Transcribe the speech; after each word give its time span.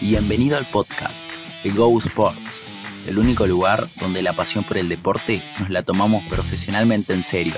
Bienvenido 0.00 0.56
al 0.56 0.64
podcast 0.64 1.28
de 1.62 1.68
Go 1.72 1.98
Sports, 1.98 2.64
el 3.06 3.18
único 3.18 3.46
lugar 3.46 3.86
donde 4.00 4.22
la 4.22 4.32
pasión 4.32 4.64
por 4.64 4.78
el 4.78 4.88
deporte 4.88 5.42
nos 5.58 5.68
la 5.68 5.82
tomamos 5.82 6.24
profesionalmente 6.24 7.12
en 7.12 7.22
serio. 7.22 7.52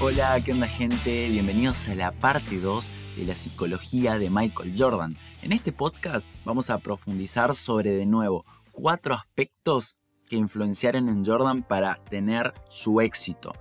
Hola, 0.00 0.40
¿qué 0.44 0.50
onda 0.50 0.66
gente? 0.66 1.28
Bienvenidos 1.28 1.86
a 1.86 1.94
la 1.94 2.10
parte 2.10 2.58
2 2.58 2.90
de 3.16 3.26
la 3.26 3.36
psicología 3.36 4.18
de 4.18 4.28
Michael 4.28 4.74
Jordan. 4.76 5.16
En 5.42 5.52
este 5.52 5.70
podcast 5.70 6.26
vamos 6.44 6.68
a 6.68 6.78
profundizar 6.78 7.54
sobre 7.54 7.92
de 7.92 8.06
nuevo 8.06 8.44
cuatro 8.72 9.14
aspectos 9.14 9.96
que 10.28 10.34
influenciaron 10.34 11.08
en 11.08 11.24
Jordan 11.24 11.62
para 11.62 12.00
tener 12.10 12.54
su 12.68 13.00
éxito. 13.00 13.52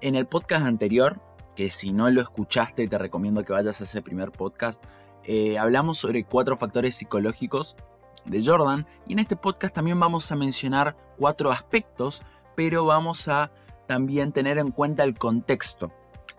En 0.00 0.14
el 0.14 0.28
podcast 0.28 0.64
anterior 0.64 1.20
que 1.60 1.68
si 1.68 1.92
no 1.92 2.10
lo 2.10 2.22
escuchaste 2.22 2.88
te 2.88 2.96
recomiendo 2.96 3.44
que 3.44 3.52
vayas 3.52 3.82
a 3.82 3.84
ese 3.84 4.00
primer 4.00 4.32
podcast. 4.32 4.82
Eh, 5.24 5.58
hablamos 5.58 5.98
sobre 5.98 6.24
cuatro 6.24 6.56
factores 6.56 6.94
psicológicos 6.94 7.76
de 8.24 8.42
Jordan 8.42 8.86
y 9.06 9.12
en 9.12 9.18
este 9.18 9.36
podcast 9.36 9.74
también 9.74 10.00
vamos 10.00 10.32
a 10.32 10.36
mencionar 10.36 10.96
cuatro 11.18 11.50
aspectos, 11.50 12.22
pero 12.56 12.86
vamos 12.86 13.28
a 13.28 13.52
también 13.86 14.32
tener 14.32 14.56
en 14.56 14.70
cuenta 14.70 15.04
el 15.04 15.18
contexto, 15.18 15.92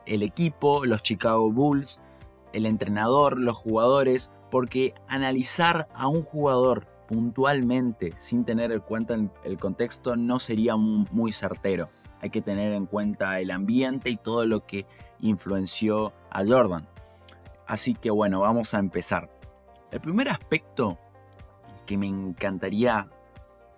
el 0.08 0.24
equipo, 0.24 0.88
los 0.88 1.04
Chicago 1.04 1.52
Bulls, 1.52 2.02
el 2.52 2.66
entrenador, 2.66 3.40
los 3.40 3.58
jugadores, 3.58 4.32
porque 4.50 4.96
analizar 5.08 5.88
a 5.94 6.08
un 6.08 6.24
jugador 6.24 6.88
puntualmente 7.08 8.14
sin 8.16 8.44
tener 8.44 8.72
en 8.72 8.80
cuenta 8.80 9.14
el 9.44 9.60
contexto 9.60 10.16
no 10.16 10.40
sería 10.40 10.78
muy 10.78 11.32
certero 11.32 11.92
hay 12.22 12.30
que 12.30 12.42
tener 12.42 12.74
en 12.74 12.86
cuenta 12.86 13.40
el 13.40 13.52
ambiente 13.52 14.10
y 14.10 14.18
todo 14.18 14.46
lo 14.46 14.66
que 14.66 14.86
influenció 15.20 16.14
a 16.30 16.46
Jordan. 16.46 16.88
Así 17.68 17.96
que 17.96 18.12
bueno, 18.12 18.40
vamos 18.42 18.74
a 18.74 18.80
empezar. 18.80 19.30
El 19.92 20.02
primer 20.02 20.30
aspecto 20.30 20.98
que 21.86 21.98
me 21.98 22.08
encantaría 22.08 23.10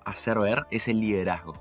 hacer 0.05 0.39
ver 0.39 0.66
es 0.72 0.88
el 0.88 1.00
liderazgo. 1.00 1.55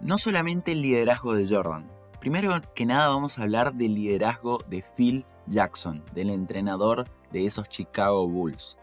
No 0.00 0.16
solamente 0.16 0.72
el 0.72 0.82
liderazgo 0.82 1.34
de 1.34 1.46
Jordan. 1.46 1.90
Primero 2.20 2.60
que 2.74 2.86
nada 2.86 3.08
vamos 3.08 3.38
a 3.38 3.42
hablar 3.42 3.74
del 3.74 3.94
liderazgo 3.94 4.58
de 4.68 4.84
Phil 4.96 5.24
Jackson, 5.46 6.04
del 6.14 6.30
entrenador 6.30 7.06
de 7.32 7.46
esos 7.46 7.68
Chicago 7.68 8.28
Bulls. 8.28 8.78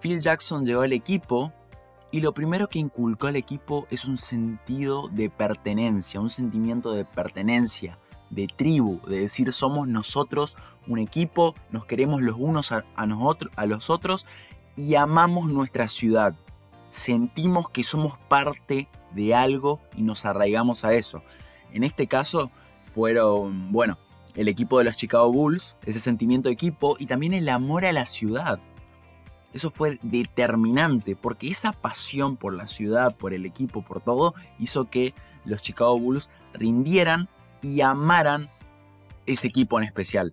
Phil 0.00 0.20
Jackson 0.20 0.64
llegó 0.64 0.82
al 0.82 0.92
equipo 0.92 1.52
y 2.12 2.20
lo 2.20 2.32
primero 2.34 2.68
que 2.68 2.78
inculcó 2.78 3.26
al 3.26 3.36
equipo 3.36 3.86
es 3.90 4.04
un 4.04 4.18
sentido 4.18 5.08
de 5.08 5.30
pertenencia, 5.30 6.20
un 6.20 6.28
sentimiento 6.28 6.92
de 6.92 7.06
pertenencia, 7.06 7.98
de 8.28 8.46
tribu, 8.46 9.00
de 9.08 9.20
decir 9.20 9.50
somos 9.52 9.88
nosotros 9.88 10.56
un 10.86 10.98
equipo, 10.98 11.54
nos 11.70 11.86
queremos 11.86 12.20
los 12.20 12.36
unos 12.38 12.70
a, 12.70 12.84
nosotros, 13.06 13.50
a 13.56 13.64
los 13.64 13.88
otros 13.88 14.26
y 14.76 14.94
amamos 14.94 15.50
nuestra 15.50 15.88
ciudad. 15.88 16.34
Sentimos 16.90 17.70
que 17.70 17.82
somos 17.82 18.18
parte 18.28 18.88
de 19.14 19.34
algo 19.34 19.80
y 19.96 20.02
nos 20.02 20.26
arraigamos 20.26 20.84
a 20.84 20.92
eso. 20.92 21.22
En 21.72 21.82
este 21.82 22.06
caso 22.08 22.50
fueron, 22.94 23.72
bueno, 23.72 23.96
el 24.34 24.48
equipo 24.48 24.78
de 24.78 24.84
los 24.84 24.96
Chicago 24.98 25.32
Bulls, 25.32 25.78
ese 25.86 25.98
sentimiento 25.98 26.50
de 26.50 26.54
equipo 26.54 26.96
y 26.98 27.06
también 27.06 27.32
el 27.32 27.48
amor 27.48 27.86
a 27.86 27.92
la 27.92 28.04
ciudad. 28.04 28.60
Eso 29.52 29.70
fue 29.70 29.98
determinante 30.02 31.14
porque 31.14 31.48
esa 31.48 31.72
pasión 31.72 32.36
por 32.36 32.54
la 32.54 32.68
ciudad, 32.68 33.14
por 33.16 33.34
el 33.34 33.44
equipo, 33.44 33.82
por 33.82 34.02
todo, 34.02 34.34
hizo 34.58 34.88
que 34.88 35.14
los 35.44 35.60
Chicago 35.60 35.98
Bulls 35.98 36.30
rindieran 36.54 37.28
y 37.60 37.82
amaran 37.82 38.50
ese 39.26 39.48
equipo 39.48 39.78
en 39.78 39.84
especial. 39.84 40.32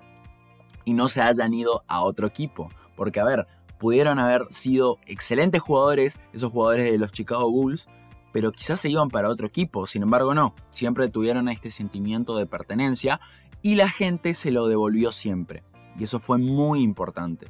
Y 0.85 0.93
no 0.93 1.07
se 1.07 1.21
hayan 1.21 1.53
ido 1.53 1.83
a 1.87 2.01
otro 2.01 2.27
equipo. 2.27 2.69
Porque, 2.95 3.19
a 3.19 3.25
ver, 3.25 3.47
pudieron 3.77 4.19
haber 4.19 4.47
sido 4.49 4.97
excelentes 5.05 5.61
jugadores, 5.61 6.19
esos 6.33 6.51
jugadores 6.51 6.89
de 6.89 6.97
los 6.97 7.11
Chicago 7.11 7.51
Bulls, 7.51 7.87
pero 8.31 8.51
quizás 8.51 8.79
se 8.79 8.89
iban 8.89 9.09
para 9.09 9.29
otro 9.29 9.47
equipo. 9.47 9.85
Sin 9.85 10.03
embargo, 10.03 10.33
no. 10.33 10.55
Siempre 10.69 11.09
tuvieron 11.09 11.49
este 11.49 11.71
sentimiento 11.71 12.37
de 12.37 12.45
pertenencia 12.45 13.19
y 13.61 13.75
la 13.75 13.89
gente 13.89 14.33
se 14.33 14.51
lo 14.51 14.67
devolvió 14.67 15.11
siempre. 15.11 15.63
Y 15.97 16.03
eso 16.03 16.19
fue 16.19 16.37
muy 16.37 16.81
importante 16.81 17.47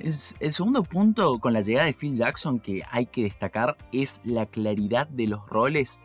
el 0.00 0.52
segundo 0.52 0.82
punto 0.82 1.38
con 1.38 1.52
la 1.52 1.60
llegada 1.60 1.86
de 1.86 1.92
Phil 1.92 2.16
Jackson 2.16 2.58
que 2.58 2.82
hay 2.90 3.06
que 3.06 3.24
destacar 3.24 3.76
es 3.92 4.20
la 4.24 4.46
claridad 4.46 5.06
de 5.08 5.26
los 5.26 5.46
roles 5.48 6.00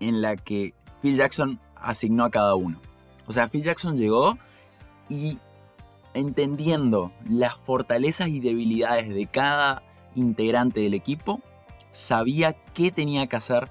en 0.00 0.20
la 0.20 0.36
que 0.36 0.74
Phil 1.00 1.16
Jackson 1.16 1.60
asignó 1.76 2.24
a 2.24 2.30
cada 2.30 2.54
uno. 2.54 2.80
O 3.26 3.32
sea, 3.32 3.48
Phil 3.48 3.62
Jackson 3.62 3.96
llegó 3.96 4.36
y 5.08 5.38
entendiendo 6.14 7.12
las 7.28 7.56
fortalezas 7.56 8.28
y 8.28 8.40
debilidades 8.40 9.08
de 9.08 9.26
cada 9.26 9.82
integrante 10.14 10.80
del 10.80 10.94
equipo, 10.94 11.40
sabía 11.90 12.52
qué 12.52 12.90
tenía 12.90 13.26
que 13.26 13.36
hacer 13.36 13.70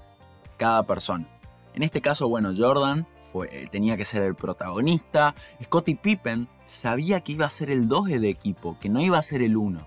cada 0.56 0.84
persona. 0.84 1.28
En 1.74 1.82
este 1.82 2.00
caso, 2.00 2.28
bueno, 2.28 2.52
Jordan 2.56 3.06
eh, 3.42 3.66
tenía 3.72 3.96
que 3.96 4.04
ser 4.04 4.22
el 4.22 4.36
protagonista. 4.36 5.34
Scottie 5.62 5.96
Pippen 5.96 6.46
sabía 6.64 7.20
que 7.20 7.32
iba 7.32 7.46
a 7.46 7.50
ser 7.50 7.70
el 7.70 7.88
2 7.88 8.06
de 8.20 8.28
equipo, 8.28 8.78
que 8.80 8.88
no 8.88 9.00
iba 9.00 9.18
a 9.18 9.22
ser 9.22 9.42
el 9.42 9.56
1. 9.56 9.84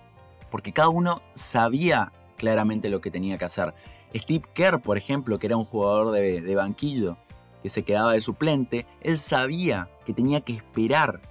Porque 0.51 0.73
cada 0.73 0.89
uno 0.89 1.21
sabía 1.35 2.11
claramente 2.35 2.89
lo 2.89 2.99
que 2.99 3.11
tenía 3.11 3.37
que 3.37 3.45
hacer. 3.45 3.73
Steve 4.13 4.43
Kerr, 4.53 4.81
por 4.81 4.97
ejemplo, 4.97 5.39
que 5.39 5.47
era 5.47 5.55
un 5.55 5.65
jugador 5.65 6.11
de, 6.11 6.41
de 6.41 6.55
banquillo, 6.55 7.17
que 7.63 7.69
se 7.69 7.83
quedaba 7.83 8.11
de 8.11 8.21
suplente, 8.21 8.85
él 9.01 9.17
sabía 9.17 9.89
que 10.05 10.13
tenía 10.13 10.41
que 10.41 10.53
esperar 10.53 11.21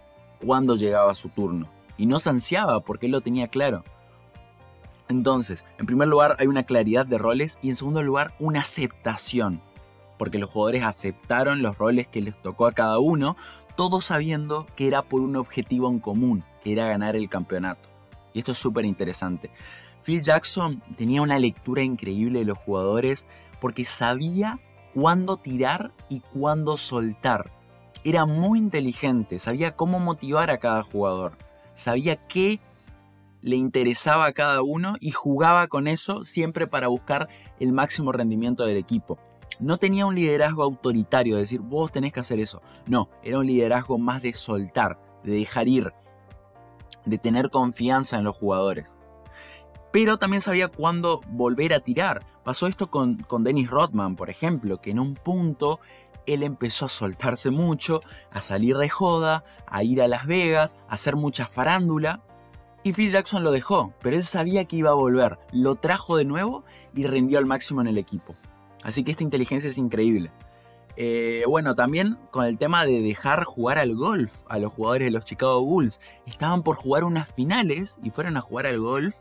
cuando 0.44 0.76
llegaba 0.76 1.14
su 1.14 1.28
turno. 1.28 1.68
Y 1.98 2.06
no 2.06 2.18
se 2.18 2.30
ansiaba 2.30 2.80
porque 2.80 3.06
él 3.06 3.12
lo 3.12 3.20
tenía 3.20 3.48
claro. 3.48 3.84
Entonces, 5.08 5.64
en 5.78 5.86
primer 5.86 6.08
lugar 6.08 6.36
hay 6.38 6.46
una 6.46 6.64
claridad 6.64 7.06
de 7.06 7.18
roles 7.18 7.58
y 7.62 7.68
en 7.68 7.76
segundo 7.76 8.02
lugar 8.02 8.34
una 8.38 8.60
aceptación 8.60 9.62
porque 10.18 10.38
los 10.38 10.50
jugadores 10.50 10.84
aceptaron 10.84 11.62
los 11.62 11.78
roles 11.78 12.08
que 12.08 12.20
les 12.20 12.40
tocó 12.40 12.66
a 12.66 12.72
cada 12.72 12.98
uno, 12.98 13.36
todos 13.76 14.06
sabiendo 14.06 14.66
que 14.76 14.88
era 14.88 15.02
por 15.02 15.20
un 15.20 15.36
objetivo 15.36 15.88
en 15.88 15.98
común, 15.98 16.44
que 16.62 16.72
era 16.72 16.86
ganar 16.86 17.16
el 17.16 17.28
campeonato. 17.28 17.88
Y 18.32 18.40
esto 18.40 18.52
es 18.52 18.58
súper 18.58 18.84
interesante. 18.84 19.50
Phil 20.02 20.22
Jackson 20.22 20.82
tenía 20.96 21.22
una 21.22 21.38
lectura 21.38 21.82
increíble 21.82 22.40
de 22.40 22.44
los 22.44 22.58
jugadores 22.58 23.26
porque 23.60 23.84
sabía 23.84 24.60
cuándo 24.94 25.36
tirar 25.36 25.92
y 26.08 26.20
cuándo 26.20 26.76
soltar. 26.76 27.52
Era 28.04 28.24
muy 28.24 28.58
inteligente, 28.58 29.38
sabía 29.38 29.74
cómo 29.74 29.98
motivar 29.98 30.50
a 30.50 30.58
cada 30.58 30.82
jugador, 30.82 31.32
sabía 31.74 32.16
qué 32.28 32.60
le 33.42 33.56
interesaba 33.56 34.26
a 34.26 34.32
cada 34.32 34.62
uno 34.62 34.96
y 35.00 35.10
jugaba 35.10 35.66
con 35.66 35.88
eso 35.88 36.24
siempre 36.24 36.66
para 36.66 36.88
buscar 36.88 37.28
el 37.58 37.72
máximo 37.72 38.12
rendimiento 38.12 38.64
del 38.64 38.76
equipo 38.76 39.18
no 39.58 39.78
tenía 39.78 40.06
un 40.06 40.14
liderazgo 40.14 40.62
autoritario, 40.62 41.36
de 41.36 41.42
decir, 41.42 41.60
vos 41.60 41.92
tenés 41.92 42.12
que 42.12 42.20
hacer 42.20 42.40
eso. 42.40 42.62
No, 42.86 43.08
era 43.22 43.38
un 43.38 43.46
liderazgo 43.46 43.98
más 43.98 44.22
de 44.22 44.32
soltar, 44.34 44.98
de 45.24 45.32
dejar 45.32 45.68
ir, 45.68 45.92
de 47.04 47.18
tener 47.18 47.50
confianza 47.50 48.18
en 48.18 48.24
los 48.24 48.36
jugadores. 48.36 48.94
Pero 49.92 50.18
también 50.18 50.42
sabía 50.42 50.68
cuándo 50.68 51.22
volver 51.28 51.72
a 51.72 51.80
tirar. 51.80 52.26
Pasó 52.44 52.66
esto 52.66 52.90
con, 52.90 53.16
con 53.18 53.44
Dennis 53.44 53.70
Rodman, 53.70 54.16
por 54.16 54.28
ejemplo, 54.28 54.80
que 54.80 54.90
en 54.90 55.00
un 55.00 55.14
punto 55.14 55.80
él 56.26 56.42
empezó 56.42 56.86
a 56.86 56.90
soltarse 56.90 57.50
mucho, 57.50 58.00
a 58.30 58.40
salir 58.40 58.76
de 58.76 58.88
joda, 58.88 59.44
a 59.66 59.82
ir 59.84 60.02
a 60.02 60.08
Las 60.08 60.26
Vegas, 60.26 60.76
a 60.88 60.94
hacer 60.94 61.16
mucha 61.16 61.46
farándula. 61.46 62.22
Y 62.82 62.92
Phil 62.92 63.10
Jackson 63.10 63.42
lo 63.42 63.50
dejó, 63.52 63.94
pero 64.00 64.16
él 64.16 64.22
sabía 64.22 64.64
que 64.66 64.76
iba 64.76 64.90
a 64.90 64.94
volver, 64.94 65.38
lo 65.52 65.74
trajo 65.76 66.16
de 66.16 66.24
nuevo 66.24 66.64
y 66.94 67.06
rindió 67.06 67.38
al 67.38 67.46
máximo 67.46 67.80
en 67.80 67.88
el 67.88 67.98
equipo. 67.98 68.36
Así 68.82 69.04
que 69.04 69.10
esta 69.10 69.22
inteligencia 69.22 69.68
es 69.68 69.78
increíble. 69.78 70.30
Eh, 70.96 71.44
bueno, 71.46 71.74
también 71.74 72.16
con 72.30 72.46
el 72.46 72.56
tema 72.56 72.86
de 72.86 73.02
dejar 73.02 73.44
jugar 73.44 73.78
al 73.78 73.94
golf 73.94 74.32
a 74.48 74.58
los 74.58 74.72
jugadores 74.72 75.06
de 75.06 75.10
los 75.10 75.24
Chicago 75.24 75.62
Bulls. 75.62 76.00
Estaban 76.26 76.62
por 76.62 76.76
jugar 76.76 77.04
unas 77.04 77.30
finales 77.30 77.98
y 78.02 78.10
fueron 78.10 78.36
a 78.36 78.40
jugar 78.40 78.66
al 78.66 78.80
golf 78.80 79.14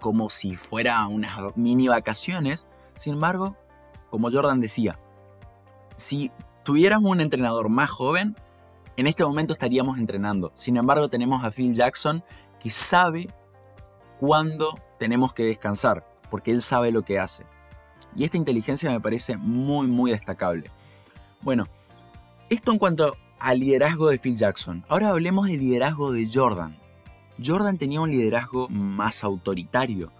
como 0.00 0.30
si 0.30 0.56
fuera 0.56 1.06
unas 1.06 1.56
mini 1.56 1.88
vacaciones. 1.88 2.68
Sin 2.96 3.14
embargo, 3.14 3.56
como 4.10 4.30
Jordan 4.30 4.60
decía, 4.60 4.98
si 5.96 6.32
tuviéramos 6.64 7.10
un 7.12 7.20
entrenador 7.20 7.68
más 7.68 7.90
joven, 7.90 8.36
en 8.96 9.06
este 9.06 9.24
momento 9.24 9.52
estaríamos 9.52 9.98
entrenando. 9.98 10.52
Sin 10.54 10.76
embargo, 10.76 11.08
tenemos 11.08 11.44
a 11.44 11.50
Phil 11.50 11.74
Jackson 11.74 12.22
que 12.60 12.70
sabe 12.70 13.32
cuándo 14.18 14.78
tenemos 14.98 15.32
que 15.32 15.44
descansar, 15.44 16.06
porque 16.30 16.50
él 16.50 16.60
sabe 16.60 16.92
lo 16.92 17.02
que 17.02 17.18
hace. 17.18 17.46
Y 18.16 18.24
esta 18.24 18.36
inteligencia 18.36 18.90
me 18.90 19.00
parece 19.00 19.36
muy, 19.36 19.86
muy 19.86 20.10
destacable. 20.10 20.70
Bueno, 21.40 21.66
esto 22.50 22.72
en 22.72 22.78
cuanto 22.78 23.16
al 23.38 23.58
liderazgo 23.58 24.08
de 24.08 24.18
Phil 24.18 24.36
Jackson. 24.36 24.84
Ahora 24.88 25.08
hablemos 25.08 25.46
del 25.46 25.60
liderazgo 25.60 26.12
de 26.12 26.28
Jordan. 26.32 26.78
Jordan 27.44 27.78
tenía 27.78 28.00
un 28.00 28.10
liderazgo 28.10 28.68
más 28.68 29.24
autoritario. 29.24 30.12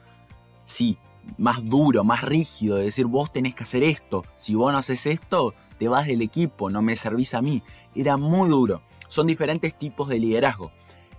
Sí, 0.64 0.98
más 1.38 1.64
duro, 1.64 2.04
más 2.04 2.22
rígido, 2.22 2.76
de 2.76 2.84
decir 2.84 3.06
vos 3.06 3.32
tenés 3.32 3.54
que 3.54 3.62
hacer 3.62 3.84
esto. 3.84 4.24
Si 4.36 4.54
vos 4.54 4.72
no 4.72 4.78
haces 4.78 5.06
esto, 5.06 5.54
te 5.78 5.88
vas 5.88 6.06
del 6.06 6.22
equipo, 6.22 6.70
no 6.70 6.82
me 6.82 6.96
servís 6.96 7.34
a 7.34 7.42
mí. 7.42 7.62
Era 7.94 8.16
muy 8.16 8.48
duro. 8.48 8.82
Son 9.08 9.26
diferentes 9.26 9.76
tipos 9.78 10.08
de 10.08 10.18
liderazgo. 10.18 10.72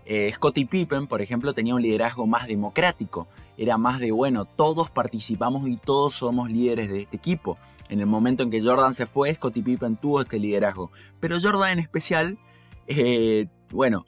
Eh, 0.06 0.32
Scottie 0.34 0.66
Pippen, 0.66 1.08
por 1.08 1.22
ejemplo, 1.22 1.54
tenía 1.54 1.76
un 1.76 1.82
liderazgo 1.82 2.28
más 2.28 2.48
democrático. 2.48 3.28
Era 3.58 3.78
más 3.78 4.00
de, 4.00 4.12
bueno, 4.12 4.46
todos 4.46 4.90
participamos 4.90 5.68
y 5.68 5.78
todos 5.78 6.16
somos 6.16 6.50
líderes 6.50 6.90
de 6.90 7.02
este 7.02 7.18
equipo. 7.18 7.58
En 7.90 8.00
el 8.00 8.06
momento 8.06 8.44
en 8.44 8.50
que 8.50 8.62
Jordan 8.62 8.94
se 8.94 9.06
fue, 9.06 9.34
Scottie 9.34 9.64
Pippen 9.64 9.98
tuvo 9.98 10.22
este 10.22 10.40
liderazgo. 10.40 10.92
Pero 11.20 11.38
Jordan 11.42 11.74
en 11.74 11.80
especial, 11.80 12.38
eh, 12.88 13.48
bueno, 13.72 14.06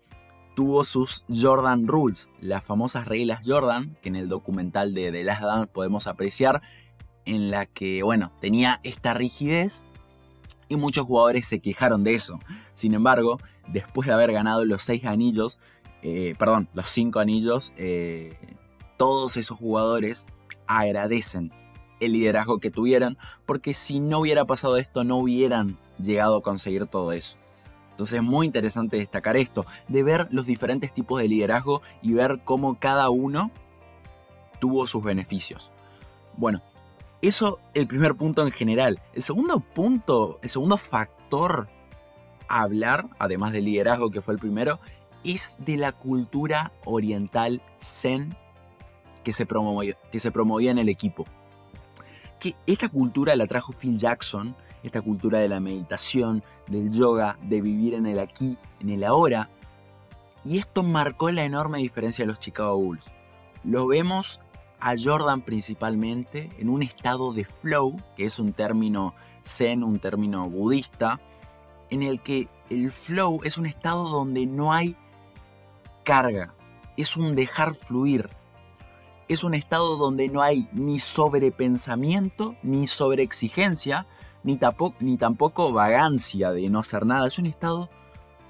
tuvo 0.55 0.83
sus 0.83 1.23
Jordan 1.29 1.87
Rules, 1.87 2.29
las 2.39 2.63
famosas 2.63 3.05
reglas 3.05 3.41
Jordan, 3.45 3.97
que 4.01 4.09
en 4.09 4.15
el 4.15 4.29
documental 4.29 4.93
de 4.93 5.11
The 5.11 5.23
Last 5.23 5.41
Dance 5.43 5.67
podemos 5.67 6.07
apreciar, 6.07 6.61
en 7.25 7.51
la 7.51 7.65
que, 7.65 8.03
bueno, 8.03 8.31
tenía 8.39 8.79
esta 8.83 9.13
rigidez 9.13 9.83
y 10.69 10.77
muchos 10.77 11.05
jugadores 11.05 11.45
se 11.45 11.59
quejaron 11.59 12.03
de 12.03 12.15
eso. 12.15 12.39
Sin 12.73 12.93
embargo, 12.93 13.39
después 13.67 14.07
de 14.07 14.13
haber 14.13 14.31
ganado 14.31 14.65
los 14.65 14.83
seis 14.83 15.05
anillos, 15.05 15.59
eh, 16.01 16.35
perdón, 16.37 16.67
los 16.73 16.89
cinco 16.89 17.19
anillos, 17.19 17.73
eh, 17.77 18.37
todos 18.97 19.37
esos 19.37 19.57
jugadores 19.57 20.27
agradecen 20.67 21.51
el 21.99 22.13
liderazgo 22.13 22.59
que 22.59 22.71
tuvieran, 22.71 23.17
porque 23.45 23.73
si 23.73 23.99
no 23.99 24.19
hubiera 24.19 24.45
pasado 24.45 24.77
esto, 24.77 25.03
no 25.03 25.17
hubieran 25.17 25.77
llegado 25.99 26.37
a 26.37 26.41
conseguir 26.41 26.85
todo 26.85 27.11
eso. 27.11 27.37
Entonces 27.91 28.17
es 28.17 28.23
muy 28.23 28.45
interesante 28.45 28.97
destacar 28.97 29.37
esto, 29.37 29.65
de 29.87 30.03
ver 30.03 30.27
los 30.29 30.45
diferentes 30.45 30.93
tipos 30.93 31.21
de 31.21 31.29
liderazgo 31.29 31.81
y 32.01 32.13
ver 32.13 32.41
cómo 32.43 32.77
cada 32.77 33.09
uno 33.09 33.51
tuvo 34.59 34.85
sus 34.85 35.01
beneficios. 35.01 35.71
Bueno, 36.35 36.61
eso 37.21 37.59
el 37.73 37.87
primer 37.87 38.15
punto 38.15 38.41
en 38.41 38.51
general. 38.51 39.01
El 39.13 39.21
segundo 39.21 39.61
punto, 39.61 40.39
el 40.41 40.49
segundo 40.49 40.75
factor 40.77 41.69
a 42.47 42.61
hablar, 42.61 43.07
además 43.17 43.53
del 43.53 43.65
liderazgo 43.65 44.11
que 44.11 44.21
fue 44.21 44.33
el 44.33 44.39
primero, 44.39 44.79
es 45.25 45.57
de 45.59 45.77
la 45.77 45.91
cultura 45.91 46.71
oriental 46.85 47.61
zen 47.79 48.35
que 49.23 49.31
se 49.31 49.45
promovía, 49.45 49.97
que 50.11 50.19
se 50.19 50.31
promovía 50.31 50.71
en 50.71 50.77
el 50.77 50.87
equipo. 50.87 51.25
Que 52.39 52.55
esta 52.67 52.89
cultura 52.89 53.35
la 53.35 53.47
trajo 53.47 53.73
Phil 53.73 53.97
Jackson, 53.97 54.55
esta 54.83 55.01
cultura 55.01 55.39
de 55.39 55.49
la 55.49 55.59
meditación, 55.59 56.43
del 56.67 56.91
yoga, 56.91 57.37
de 57.41 57.59
vivir 57.61 57.95
en 57.95 58.05
el 58.05 58.19
aquí, 58.19 58.57
en 58.79 58.89
el 58.89 59.03
ahora. 59.03 59.49
Y 60.43 60.59
esto 60.59 60.83
marcó 60.83 61.31
la 61.31 61.43
enorme 61.43 61.79
diferencia 61.79 62.23
de 62.23 62.27
los 62.27 62.39
Chicago 62.39 62.77
Bulls. 62.77 63.11
Lo 63.63 63.87
vemos 63.87 64.41
a 64.79 64.93
Jordan 64.95 65.41
principalmente 65.41 66.51
en 66.59 66.69
un 66.69 66.83
estado 66.83 67.33
de 67.33 67.45
flow, 67.45 67.99
que 68.15 68.25
es 68.25 68.37
un 68.37 68.53
término 68.53 69.15
zen, 69.43 69.83
un 69.83 69.97
término 69.97 70.47
budista, 70.47 71.19
en 71.89 72.03
el 72.03 72.21
que 72.21 72.47
el 72.69 72.91
flow 72.91 73.41
es 73.43 73.57
un 73.57 73.65
estado 73.65 74.07
donde 74.07 74.45
no 74.45 74.73
hay 74.73 74.95
carga, 76.05 76.55
es 76.95 77.17
un 77.17 77.35
dejar 77.35 77.75
fluir. 77.75 78.29
Es 79.27 79.43
un 79.43 79.55
estado 79.55 79.97
donde 79.97 80.29
no 80.29 80.41
hay 80.41 80.69
ni 80.71 80.99
sobrepensamiento, 80.99 82.55
ni 82.63 82.87
sobreexigencia, 82.87 84.05
ni 84.43 84.57
tampoco, 84.57 84.95
ni 84.99 85.17
tampoco 85.17 85.73
vagancia 85.73 86.51
de 86.51 86.69
no 86.69 86.79
hacer 86.79 87.05
nada. 87.05 87.27
Es 87.27 87.39
un 87.39 87.47
estado 87.47 87.89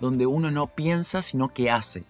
donde 0.02 0.28
uno 0.28 0.52
no 0.52 0.68
piensa, 0.68 1.22
sino 1.22 1.54
que 1.54 1.72
hace. 1.72 2.06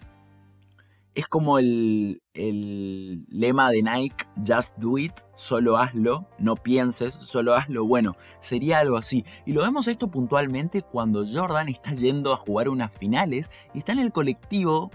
Es 1.14 1.28
como 1.28 1.58
el, 1.58 2.20
el 2.34 3.24
lema 3.30 3.70
de 3.70 3.82
Nike, 3.82 4.26
just 4.46 4.76
do 4.76 4.98
it, 4.98 5.14
solo 5.32 5.78
hazlo, 5.78 6.26
no 6.38 6.56
pienses, 6.56 7.14
solo 7.14 7.54
hazlo. 7.54 7.86
Bueno, 7.86 8.16
sería 8.40 8.80
algo 8.80 8.98
así. 8.98 9.24
Y 9.46 9.52
lo 9.52 9.62
vemos 9.62 9.88
esto 9.88 10.08
puntualmente 10.08 10.82
cuando 10.82 11.24
Jordan 11.26 11.68
está 11.68 11.94
yendo 11.94 12.34
a 12.34 12.36
jugar 12.36 12.68
unas 12.68 12.92
finales 12.92 13.50
y 13.72 13.78
está 13.78 13.92
en 13.92 14.00
el 14.00 14.12
colectivo 14.12 14.90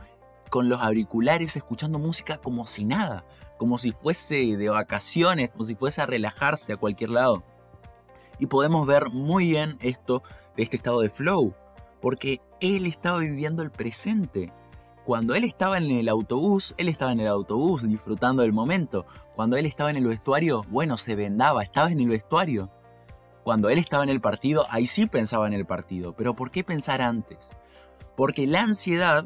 con 0.51 0.67
los 0.67 0.81
auriculares 0.81 1.55
escuchando 1.55 1.97
música 1.97 2.37
como 2.37 2.67
si 2.67 2.83
nada, 2.83 3.23
como 3.57 3.77
si 3.77 3.93
fuese 3.93 4.57
de 4.57 4.67
vacaciones, 4.67 5.49
como 5.49 5.63
si 5.63 5.75
fuese 5.75 6.01
a 6.01 6.05
relajarse 6.05 6.73
a 6.73 6.77
cualquier 6.77 7.11
lado. 7.11 7.41
Y 8.37 8.47
podemos 8.47 8.85
ver 8.85 9.11
muy 9.11 9.47
bien 9.47 9.77
esto 9.79 10.23
de 10.57 10.63
este 10.63 10.75
estado 10.75 10.99
de 10.99 11.09
flow, 11.09 11.55
porque 12.01 12.41
él 12.59 12.85
estaba 12.85 13.19
viviendo 13.19 13.63
el 13.63 13.71
presente. 13.71 14.51
Cuando 15.05 15.35
él 15.35 15.45
estaba 15.45 15.77
en 15.77 15.89
el 15.89 16.09
autobús, 16.09 16.75
él 16.77 16.89
estaba 16.89 17.13
en 17.13 17.21
el 17.21 17.27
autobús 17.27 17.87
disfrutando 17.87 18.41
del 18.41 18.51
momento. 18.51 19.05
Cuando 19.37 19.55
él 19.55 19.65
estaba 19.65 19.89
en 19.89 19.97
el 19.97 20.05
vestuario, 20.05 20.65
bueno, 20.69 20.97
se 20.97 21.15
vendaba, 21.15 21.63
estaba 21.63 21.89
en 21.89 22.01
el 22.01 22.09
vestuario. 22.09 22.69
Cuando 23.45 23.69
él 23.69 23.77
estaba 23.77 24.03
en 24.03 24.09
el 24.09 24.19
partido, 24.19 24.65
ahí 24.69 24.85
sí 24.85 25.05
pensaba 25.05 25.47
en 25.47 25.53
el 25.53 25.65
partido. 25.65 26.13
Pero 26.13 26.35
¿por 26.35 26.51
qué 26.51 26.65
pensar 26.65 27.01
antes? 27.01 27.39
Porque 28.17 28.47
la 28.47 28.63
ansiedad 28.63 29.25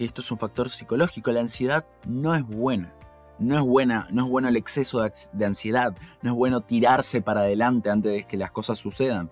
que 0.00 0.06
esto 0.06 0.22
es 0.22 0.30
un 0.30 0.38
factor 0.38 0.70
psicológico, 0.70 1.30
la 1.30 1.40
ansiedad 1.40 1.84
no 2.06 2.34
es 2.34 2.42
buena. 2.42 2.94
No 3.38 3.58
es 3.58 3.62
buena, 3.62 4.08
no 4.10 4.24
es 4.24 4.30
bueno 4.30 4.48
el 4.48 4.56
exceso 4.56 5.02
de 5.02 5.44
ansiedad, 5.44 5.94
no 6.22 6.30
es 6.30 6.36
bueno 6.36 6.62
tirarse 6.62 7.20
para 7.20 7.40
adelante 7.40 7.90
antes 7.90 8.10
de 8.10 8.24
que 8.24 8.38
las 8.38 8.50
cosas 8.50 8.78
sucedan. 8.78 9.30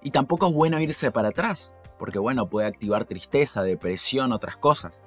Y 0.00 0.12
tampoco 0.12 0.46
es 0.46 0.54
bueno 0.54 0.80
irse 0.80 1.10
para 1.10 1.30
atrás, 1.30 1.74
porque 1.98 2.20
bueno, 2.20 2.48
puede 2.48 2.68
activar 2.68 3.06
tristeza, 3.06 3.64
depresión, 3.64 4.30
otras 4.30 4.56
cosas. 4.56 5.02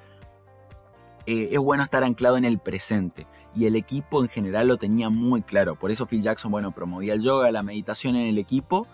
Eh, 1.26 1.48
es 1.54 1.60
bueno 1.60 1.84
estar 1.84 2.04
anclado 2.04 2.36
en 2.36 2.44
el 2.44 2.60
presente 2.60 3.28
y 3.56 3.68
el 3.68 3.78
equipo 3.78 4.22
en 4.22 4.28
general 4.28 4.68
lo 4.68 4.76
tenía 4.76 5.10
muy 5.10 5.42
claro. 5.42 5.80
Por 5.80 5.92
eso 5.92 6.06
Phil 6.06 6.22
Jackson, 6.22 6.52
bueno, 6.52 6.76
promovía 6.76 7.14
el 7.14 7.22
yoga, 7.22 7.50
la 7.54 7.64
meditación 7.64 8.18
en 8.18 8.28
el 8.28 8.38
equipo 8.38 8.88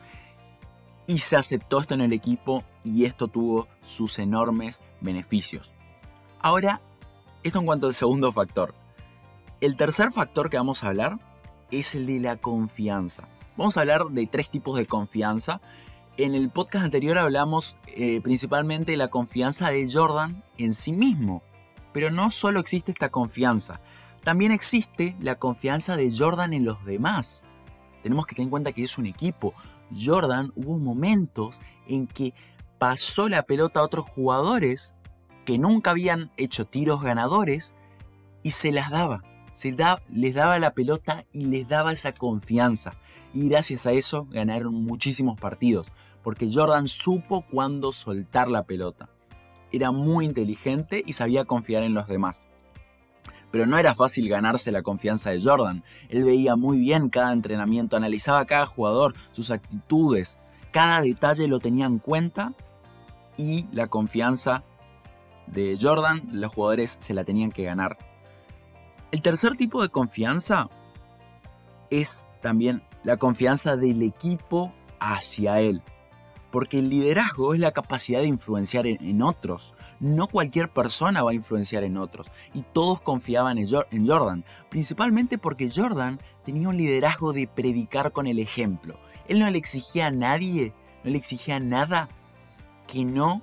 y 1.07 1.17
se 1.17 1.37
aceptó 1.37 1.79
esto 1.79 1.95
en 1.95 2.01
el 2.01 2.13
equipo 2.13 2.63
y 2.83 3.05
esto 3.05 3.27
tuvo 3.27 3.67
sus 3.81 4.19
enormes 4.19 4.83
beneficios. 5.01 5.73
Ahora, 6.39 6.81
esto 7.43 7.59
en 7.59 7.65
cuanto 7.65 7.87
al 7.87 7.93
segundo 7.93 8.31
factor. 8.31 8.75
El 9.59 9.75
tercer 9.75 10.11
factor 10.11 10.49
que 10.49 10.57
vamos 10.57 10.83
a 10.83 10.89
hablar 10.89 11.17
es 11.71 11.95
el 11.95 12.05
de 12.05 12.19
la 12.19 12.37
confianza. 12.37 13.27
Vamos 13.57 13.75
a 13.75 13.81
hablar 13.81 14.05
de 14.11 14.27
tres 14.27 14.49
tipos 14.49 14.77
de 14.77 14.85
confianza. 14.85 15.61
En 16.15 16.35
el 16.35 16.49
podcast 16.49 16.85
anterior 16.85 17.17
hablamos 17.17 17.75
eh, 17.87 18.21
principalmente 18.21 18.91
de 18.91 18.97
la 18.97 19.07
confianza 19.07 19.71
de 19.71 19.89
Jordan 19.91 20.43
en 20.57 20.73
sí 20.73 20.91
mismo. 20.91 21.41
Pero 21.91 22.11
no 22.11 22.29
solo 22.29 22.59
existe 22.59 22.91
esta 22.91 23.09
confianza, 23.09 23.79
también 24.27 24.51
existe 24.51 25.15
la 25.21 25.35
confianza 25.35 25.95
de 25.95 26.13
Jordan 26.15 26.53
en 26.53 26.65
los 26.65 26.83
demás. 26.83 27.45
Tenemos 28.03 28.25
que 28.25 28.35
tener 28.35 28.47
en 28.47 28.49
cuenta 28.51 28.73
que 28.73 28.83
es 28.83 28.97
un 28.97 29.05
equipo. 29.05 29.53
Jordan 29.97 30.51
hubo 30.55 30.77
momentos 30.77 31.61
en 31.87 32.07
que 32.07 32.33
pasó 32.77 33.29
la 33.29 33.43
pelota 33.43 33.79
a 33.79 33.83
otros 33.83 34.05
jugadores 34.05 34.95
que 35.47 35.57
nunca 35.57 35.91
habían 35.91 36.29
hecho 36.35 36.65
tiros 36.65 37.01
ganadores 37.01 37.73
y 38.43 38.51
se 38.51 38.73
las 38.73 38.91
daba. 38.91 39.23
Se 39.53 39.71
da, 39.71 40.01
les 40.09 40.35
daba 40.35 40.59
la 40.59 40.73
pelota 40.73 41.23
y 41.31 41.45
les 41.45 41.69
daba 41.69 41.93
esa 41.93 42.11
confianza. 42.11 42.95
Y 43.33 43.47
gracias 43.47 43.87
a 43.87 43.93
eso 43.93 44.27
ganaron 44.29 44.73
muchísimos 44.83 45.39
partidos, 45.39 45.87
porque 46.21 46.49
Jordan 46.51 46.89
supo 46.89 47.45
cuándo 47.49 47.93
soltar 47.93 48.49
la 48.49 48.63
pelota. 48.63 49.07
Era 49.71 49.91
muy 49.91 50.25
inteligente 50.25 51.01
y 51.05 51.13
sabía 51.13 51.45
confiar 51.45 51.83
en 51.83 51.93
los 51.93 52.07
demás. 52.07 52.45
Pero 53.49 53.67
no 53.67 53.77
era 53.77 53.95
fácil 53.95 54.27
ganarse 54.27 54.73
la 54.73 54.83
confianza 54.83 55.29
de 55.29 55.41
Jordan. 55.41 55.81
Él 56.09 56.25
veía 56.25 56.57
muy 56.57 56.77
bien 56.77 57.07
cada 57.07 57.31
entrenamiento, 57.31 57.95
analizaba 57.95 58.43
cada 58.43 58.65
jugador, 58.65 59.15
sus 59.31 59.49
actitudes, 59.49 60.39
cada 60.71 60.99
detalle 60.99 61.47
lo 61.47 61.59
tenía 61.59 61.85
en 61.85 61.99
cuenta 61.99 62.53
y 63.37 63.65
la 63.71 63.87
confianza 63.87 64.65
de 65.47 65.77
Jordan, 65.79 66.21
los 66.31 66.53
jugadores 66.53 66.97
se 66.99 67.13
la 67.13 67.23
tenían 67.23 67.51
que 67.51 67.63
ganar. 67.63 67.97
El 69.11 69.21
tercer 69.21 69.55
tipo 69.55 69.81
de 69.81 69.89
confianza 69.89 70.69
es 71.89 72.27
también 72.41 72.83
la 73.03 73.17
confianza 73.17 73.77
del 73.77 74.01
equipo 74.01 74.73
hacia 74.99 75.59
él. 75.61 75.81
Porque 76.51 76.79
el 76.79 76.89
liderazgo 76.89 77.53
es 77.53 77.59
la 77.59 77.71
capacidad 77.71 78.21
de 78.21 78.27
influenciar 78.27 78.87
en, 78.87 79.21
otros. 79.21 79.75
No 79.99 80.27
cualquier 80.27 80.69
persona 80.69 81.21
va 81.21 81.31
a 81.31 81.35
influenciar 81.35 81.83
en 81.83 81.97
otros. 81.97 82.27
Y 82.53 82.61
todos 82.61 83.01
confiaban 83.01 83.57
en 83.57 84.07
Jordan. 84.07 84.45
Principalmente 84.69 85.37
porque 85.37 85.69
Jordan 85.73 86.19
tenía 86.45 86.69
un 86.69 86.77
liderazgo 86.77 87.33
de 87.33 87.47
predicar 87.47 88.11
con 88.11 88.27
el 88.27 88.39
ejemplo. 88.39 88.97
Él 89.27 89.39
no 89.39 89.49
le 89.49 89.57
exigía 89.57 90.07
a 90.07 90.11
nadie, 90.11 90.73
no 91.03 91.11
le 91.11 91.17
exigía 91.17 91.59
nada 91.59 92.07
que 92.87 93.03
no 93.03 93.41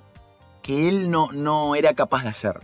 que 0.65 0.89
él 0.89 1.11
no, 1.11 1.31
no 1.31 1.75
era 1.75 1.93
capaz 1.93 2.23
de 2.23 2.29
hacer. 2.29 2.61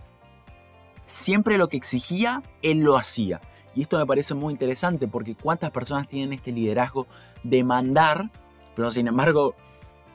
Siempre 1.04 1.56
lo 1.56 1.68
que 1.68 1.76
exigía, 1.76 2.42
él 2.60 2.80
lo 2.80 2.96
hacía. 2.96 3.40
Y 3.76 3.82
esto 3.82 3.96
me 3.96 4.06
parece 4.06 4.34
muy 4.34 4.52
interesante 4.52 5.06
porque 5.06 5.36
cuántas 5.36 5.70
personas 5.70 6.08
tienen 6.08 6.32
este 6.32 6.50
liderazgo 6.50 7.06
de 7.44 7.62
mandar, 7.62 8.32
pero 8.74 8.90
sin 8.90 9.06
embargo 9.06 9.54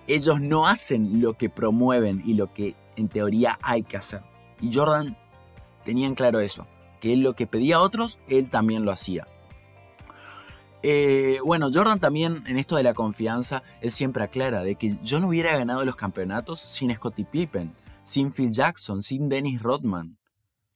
ellos 0.06 0.41
no 0.41 0.67
hacen 0.67 1.22
lo 1.22 1.36
que 1.36 1.50
promueven 1.50 2.24
y 2.25 2.34
lo 2.34 2.53
que 2.53 2.75
en 2.98 3.08
teoría 3.08 3.58
hay 3.62 3.84
que 3.84 3.96
hacer. 3.96 4.22
Y 4.60 4.74
Jordan 4.74 5.17
tenía 5.86 6.08
en 6.08 6.15
claro 6.15 6.41
eso, 6.41 6.67
que 7.00 7.13
él 7.13 7.22
lo 7.22 7.36
que 7.36 7.48
pedía 7.48 7.77
a 7.77 7.82
otros, 7.82 8.20
él 8.27 8.50
también 8.50 8.84
lo 8.84 8.91
hacía. 8.91 9.29
Eh, 10.89 11.39
bueno, 11.44 11.67
Jordan 11.74 12.00
también 12.00 12.46
en 12.48 12.56
esto 12.56 12.77
de 12.77 12.84
la 12.84 12.94
confianza, 12.94 13.62
él 13.82 13.91
siempre 13.91 14.24
aclara 14.24 14.63
de 14.63 14.75
que 14.75 14.98
yo 15.03 15.20
no 15.20 15.27
hubiera 15.27 15.58
ganado 15.58 15.84
los 15.84 15.98
campeonatos 15.98 16.62
sin 16.62 16.96
Scottie 16.96 17.25
Pippen, 17.25 17.75
sin 18.03 18.32
Phil 18.32 18.53
Jackson, 18.53 19.03
sin 19.03 19.27
Dennis 19.27 19.62
Rodman, 19.62 20.17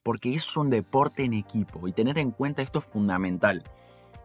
porque 0.03 0.33
es 0.33 0.57
un 0.57 0.69
deporte 0.69 1.23
en 1.23 1.31
equipo 1.31 1.87
y 1.87 1.93
tener 1.93 2.17
en 2.17 2.31
cuenta 2.31 2.61
esto 2.61 2.79
es 2.79 2.85
fundamental. 2.85 3.63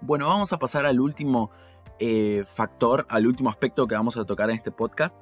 Bueno, 0.01 0.27
vamos 0.27 0.53
a 0.53 0.59
pasar 0.59 0.87
al 0.87 0.99
último 0.99 1.53
eh, 2.01 2.45
factor, 2.53 3.07
al 3.09 3.25
último 3.25 3.49
aspecto 3.49 3.87
que 3.87 3.95
vamos 3.95 4.17
a 4.17 4.25
tocar 4.25 4.51
en 4.51 4.57
este 4.57 4.73
podcast, 4.73 5.17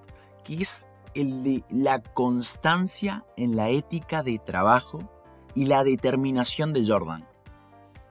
que 0.44 0.62
es 0.62 0.88
el 1.12 1.44
de 1.44 1.62
la 1.68 1.99
constancia 2.02 3.26
en 3.37 3.54
la 3.54 3.68
ética 3.68 4.23
de 4.23 4.38
trabajo 4.38 5.11
y 5.54 5.66
la 5.66 5.85
determinación 5.85 6.73
de 6.73 6.87
Jordan. 6.87 7.28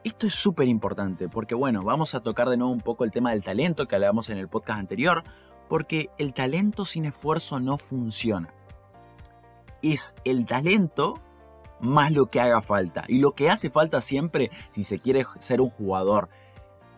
Esto 0.04 0.28
es 0.28 0.36
súper 0.36 0.68
importante 0.68 1.30
porque, 1.30 1.56
bueno, 1.56 1.84
vamos 1.84 2.14
a 2.14 2.20
tocar 2.20 2.50
de 2.50 2.58
nuevo 2.58 2.74
un 2.74 2.82
poco 2.82 3.06
el 3.06 3.12
tema 3.12 3.32
del 3.32 3.44
talento 3.44 3.88
que 3.88 3.96
hablábamos 3.96 4.30
en 4.30 4.38
el 4.38 4.50
podcast 4.50 4.80
anterior, 4.80 5.24
porque 5.70 6.10
el 6.18 6.34
talento 6.34 6.84
sin 6.84 7.06
esfuerzo 7.06 7.62
no 7.62 7.78
funciona. 7.78 8.54
Es 9.82 10.16
el 10.26 10.46
talento 10.46 11.22
más 11.80 12.12
lo 12.12 12.26
que 12.26 12.42
haga 12.42 12.62
falta. 12.62 13.06
Y 13.08 13.20
lo 13.20 13.32
que 13.32 13.50
hace 13.50 13.70
falta 13.70 14.02
siempre, 14.02 14.52
si 14.72 14.84
se 14.84 15.00
quiere 15.00 15.26
ser 15.40 15.62
un 15.62 15.70
jugador 15.70 16.28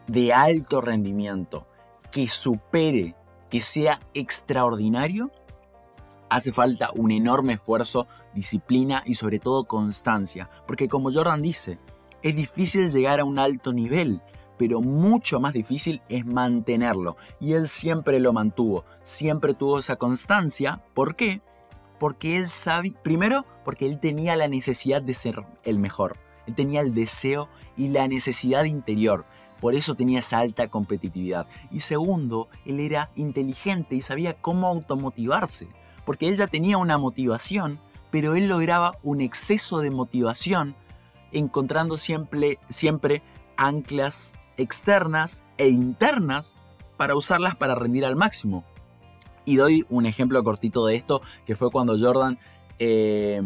de 0.07 0.33
alto 0.33 0.81
rendimiento, 0.81 1.67
que 2.11 2.27
supere, 2.27 3.15
que 3.51 3.61
sea 3.61 3.99
extraordinario, 4.15 5.31
hace 6.29 6.51
falta 6.51 6.89
un 6.95 7.11
enorme 7.11 7.53
esfuerzo, 7.53 8.07
disciplina 8.33 9.03
y 9.05 9.13
sobre 9.13 9.39
todo 9.39 9.65
constancia. 9.65 10.49
Porque 10.65 10.87
como 10.87 11.11
Jordan 11.13 11.43
dice, 11.43 11.79
es 12.25 12.35
difícil 12.35 12.89
llegar 12.89 13.19
a 13.19 13.23
un 13.23 13.37
alto 13.37 13.71
nivel, 13.71 14.19
pero 14.57 14.81
mucho 14.81 15.39
más 15.39 15.53
difícil 15.53 16.01
es 16.09 16.25
mantenerlo. 16.25 17.17
Y 17.39 17.53
él 17.53 17.69
siempre 17.69 18.19
lo 18.19 18.33
mantuvo, 18.33 18.83
siempre 19.03 19.53
tuvo 19.53 19.77
esa 19.77 19.97
constancia. 19.97 20.81
¿Por 20.95 21.15
qué? 21.15 21.41
Porque 21.99 22.37
él 22.37 22.47
sabe, 22.47 22.95
primero, 23.03 23.45
porque 23.63 23.85
él 23.85 23.99
tenía 23.99 24.35
la 24.35 24.47
necesidad 24.47 25.03
de 25.03 25.13
ser 25.13 25.45
el 25.63 25.77
mejor. 25.77 26.17
Él 26.47 26.55
tenía 26.55 26.81
el 26.81 26.95
deseo 26.95 27.47
y 27.77 27.89
la 27.89 28.07
necesidad 28.07 28.63
interior. 28.63 29.25
Por 29.61 29.75
eso 29.75 29.93
tenía 29.93 30.17
esa 30.17 30.39
alta 30.39 30.67
competitividad. 30.67 31.45
Y 31.69 31.81
segundo, 31.81 32.49
él 32.65 32.79
era 32.79 33.11
inteligente 33.15 33.93
y 33.93 34.01
sabía 34.01 34.33
cómo 34.33 34.65
automotivarse. 34.65 35.67
Porque 36.07 36.27
él 36.27 36.37
ya 36.37 36.47
tenía 36.47 36.79
una 36.79 36.97
motivación, 36.97 37.79
pero 38.09 38.33
él 38.33 38.47
lograba 38.47 38.97
un 39.03 39.21
exceso 39.21 39.77
de 39.77 39.91
motivación 39.91 40.75
encontrando 41.31 41.97
siempre, 41.97 42.59
siempre 42.69 43.21
anclas 43.57 44.35
externas 44.57 45.43
e 45.57 45.69
internas 45.69 46.57
para 46.97 47.15
usarlas 47.15 47.55
para 47.55 47.75
rendir 47.75 48.05
al 48.05 48.15
máximo. 48.15 48.63
Y 49.45 49.57
doy 49.57 49.85
un 49.89 50.05
ejemplo 50.05 50.43
cortito 50.43 50.85
de 50.85 50.95
esto, 50.95 51.21
que 51.45 51.55
fue 51.55 51.69
cuando 51.71 51.97
Jordan 51.99 52.39
eh, 52.79 53.41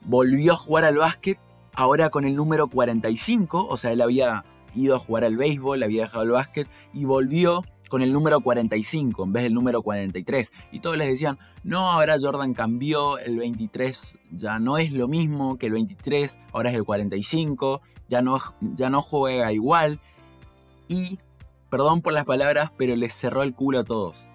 volvió 0.00 0.52
a 0.52 0.56
jugar 0.56 0.84
al 0.84 0.96
básquet, 0.96 1.38
ahora 1.74 2.10
con 2.10 2.24
el 2.24 2.36
número 2.36 2.68
45, 2.68 3.66
o 3.68 3.76
sea, 3.76 3.92
él 3.92 4.00
había 4.00 4.44
ido 4.74 4.96
a 4.96 4.98
jugar 4.98 5.24
al 5.24 5.36
béisbol, 5.36 5.82
había 5.82 6.04
dejado 6.04 6.24
el 6.24 6.30
básquet 6.30 6.68
y 6.92 7.04
volvió 7.04 7.64
con 7.88 8.02
el 8.02 8.12
número 8.12 8.40
45 8.40 9.24
en 9.24 9.32
vez 9.32 9.42
del 9.44 9.54
número 9.54 9.82
43. 9.82 10.52
Y 10.72 10.80
todos 10.80 10.96
les 10.96 11.08
decían, 11.08 11.38
no, 11.62 11.90
ahora 11.90 12.16
Jordan 12.20 12.54
cambió, 12.54 13.18
el 13.18 13.38
23 13.38 14.18
ya 14.32 14.58
no 14.58 14.78
es 14.78 14.92
lo 14.92 15.08
mismo 15.08 15.56
que 15.58 15.66
el 15.66 15.72
23, 15.72 16.40
ahora 16.52 16.70
es 16.70 16.76
el 16.76 16.84
45, 16.84 17.80
ya 18.08 18.22
no, 18.22 18.38
ya 18.60 18.90
no 18.90 19.02
juega 19.02 19.52
igual. 19.52 20.00
Y, 20.88 21.18
perdón 21.70 22.02
por 22.02 22.12
las 22.12 22.24
palabras, 22.24 22.70
pero 22.76 22.96
les 22.96 23.14
cerró 23.14 23.42
el 23.42 23.54
culo 23.54 23.80
a 23.80 23.84
todos. 23.84 24.28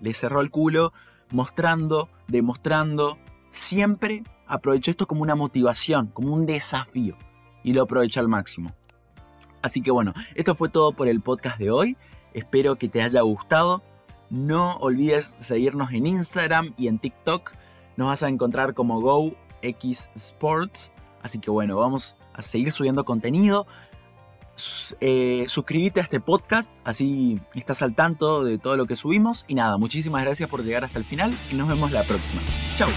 Les 0.00 0.18
cerró 0.18 0.40
el 0.40 0.50
culo 0.50 0.92
mostrando, 1.30 2.08
demostrando, 2.28 3.18
siempre 3.50 4.22
aprovechó 4.46 4.90
esto 4.90 5.06
como 5.06 5.22
una 5.22 5.34
motivación, 5.34 6.08
como 6.08 6.34
un 6.34 6.46
desafío. 6.46 7.16
Y 7.64 7.74
lo 7.74 7.82
aprovechó 7.82 8.20
al 8.20 8.28
máximo. 8.28 8.74
Así 9.62 9.80
que 9.80 9.90
bueno, 9.90 10.12
esto 10.34 10.54
fue 10.54 10.68
todo 10.68 10.92
por 10.92 11.08
el 11.08 11.20
podcast 11.20 11.58
de 11.58 11.70
hoy. 11.70 11.96
Espero 12.34 12.76
que 12.76 12.88
te 12.88 13.02
haya 13.02 13.20
gustado. 13.22 13.82
No 14.30 14.76
olvides 14.76 15.34
seguirnos 15.38 15.92
en 15.92 16.06
Instagram 16.06 16.74
y 16.76 16.88
en 16.88 16.98
TikTok. 16.98 17.52
Nos 17.96 18.08
vas 18.08 18.22
a 18.22 18.28
encontrar 18.28 18.74
como 18.74 19.00
GoX 19.00 20.10
Sports. 20.14 20.92
Así 21.22 21.38
que 21.38 21.50
bueno, 21.50 21.76
vamos 21.76 22.16
a 22.32 22.42
seguir 22.42 22.72
subiendo 22.72 23.04
contenido. 23.04 23.66
Eh, 25.00 25.44
suscríbete 25.48 26.00
a 26.00 26.02
este 26.02 26.20
podcast, 26.20 26.72
así 26.84 27.40
estás 27.54 27.82
al 27.82 27.94
tanto 27.94 28.44
de 28.44 28.58
todo 28.58 28.76
lo 28.76 28.86
que 28.86 28.96
subimos. 28.96 29.44
Y 29.48 29.54
nada, 29.54 29.78
muchísimas 29.78 30.22
gracias 30.22 30.48
por 30.48 30.62
llegar 30.62 30.84
hasta 30.84 30.98
el 30.98 31.04
final 31.04 31.34
y 31.50 31.54
nos 31.54 31.68
vemos 31.68 31.90
la 31.92 32.02
próxima. 32.04 32.40
Chao. 32.76 32.88